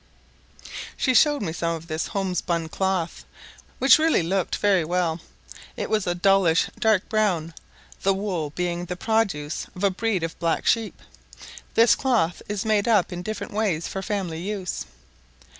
She 0.97 1.13
showed 1.13 1.43
me 1.43 1.53
some 1.53 1.75
of 1.75 1.85
this 1.85 2.07
home 2.07 2.33
spun 2.33 2.69
cloth, 2.69 3.23
which 3.77 3.99
really 3.99 4.23
looked 4.23 4.55
very 4.55 4.83
well. 4.83 5.21
It 5.77 5.91
was 5.91 6.07
a 6.07 6.15
dullish 6.15 6.71
dark 6.79 7.07
brown, 7.07 7.53
the 8.01 8.11
wool 8.11 8.49
being 8.49 8.85
the 8.85 8.95
produce 8.95 9.67
of 9.75 9.83
a 9.83 9.91
breed 9.91 10.23
of 10.23 10.39
black 10.39 10.65
sheep. 10.65 10.99
This 11.75 11.93
cloth 11.93 12.41
is 12.49 12.65
made 12.65 12.87
up 12.87 13.13
in 13.13 13.21
different 13.21 13.53
ways 13.53 13.87
for 13.87 14.01
family 14.01 14.41
use. 14.41 14.87